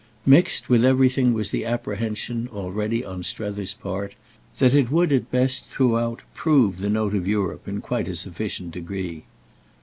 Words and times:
Mixed 0.25 0.67
with 0.67 0.83
everything 0.83 1.31
was 1.31 1.51
the 1.51 1.63
apprehension, 1.63 2.49
already, 2.51 3.05
on 3.05 3.21
Strether's 3.21 3.75
part, 3.75 4.15
that 4.57 4.73
it 4.73 4.89
would, 4.89 5.11
at 5.13 5.29
best, 5.29 5.67
throughout, 5.67 6.23
prove 6.33 6.77
the 6.79 6.89
note 6.89 7.13
of 7.13 7.27
Europe 7.27 7.67
in 7.67 7.81
quite 7.81 8.07
a 8.07 8.15
sufficient 8.15 8.71
degree. 8.71 9.25